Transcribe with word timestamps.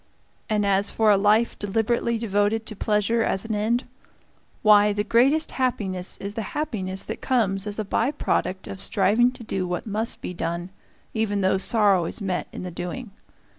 And 0.49 0.65
as 0.65 0.89
for 0.89 1.11
a 1.11 1.15
life 1.15 1.59
deliberately 1.59 2.17
devoted 2.17 2.65
to 2.65 2.75
pleasure 2.75 3.21
as 3.21 3.45
an 3.45 3.53
end 3.53 3.83
why, 4.63 4.93
the 4.93 5.03
greatest 5.03 5.51
happiness 5.51 6.17
is 6.17 6.33
the 6.33 6.41
happiness 6.57 7.03
that 7.03 7.21
comes 7.21 7.67
as 7.67 7.77
a 7.77 7.85
by 7.85 8.09
product 8.09 8.65
of 8.67 8.81
striving 8.81 9.31
to 9.33 9.43
do 9.43 9.67
what 9.67 9.85
must 9.85 10.19
be 10.19 10.33
done, 10.33 10.71
even 11.13 11.41
though 11.41 11.59
sorrow 11.59 12.05
is 12.05 12.19
met 12.19 12.47
in 12.51 12.63
the 12.63 12.71
doing. 12.71 13.11